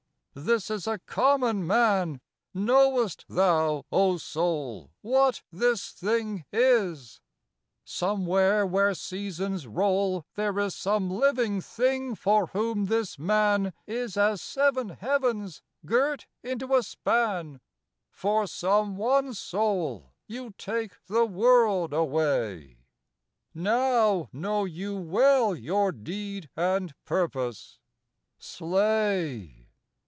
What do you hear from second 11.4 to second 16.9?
thing for whom this man Is as seven heavens girt into a